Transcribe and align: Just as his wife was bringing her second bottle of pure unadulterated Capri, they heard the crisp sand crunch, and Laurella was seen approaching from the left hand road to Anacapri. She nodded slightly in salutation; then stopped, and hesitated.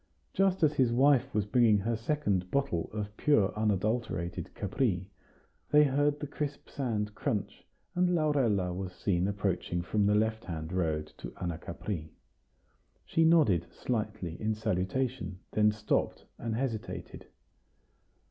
Just 0.33 0.63
as 0.63 0.73
his 0.73 0.91
wife 0.91 1.31
was 1.31 1.45
bringing 1.45 1.77
her 1.77 1.95
second 1.95 2.49
bottle 2.49 2.89
of 2.91 3.15
pure 3.17 3.53
unadulterated 3.55 4.49
Capri, 4.55 5.07
they 5.69 5.83
heard 5.83 6.19
the 6.19 6.25
crisp 6.25 6.69
sand 6.69 7.13
crunch, 7.13 7.67
and 7.93 8.09
Laurella 8.15 8.73
was 8.73 8.93
seen 8.93 9.27
approaching 9.27 9.83
from 9.83 10.07
the 10.07 10.15
left 10.15 10.45
hand 10.45 10.73
road 10.73 11.13
to 11.19 11.29
Anacapri. 11.39 12.09
She 13.05 13.23
nodded 13.23 13.71
slightly 13.71 14.41
in 14.41 14.55
salutation; 14.55 15.37
then 15.51 15.69
stopped, 15.71 16.25
and 16.39 16.55
hesitated. 16.55 17.27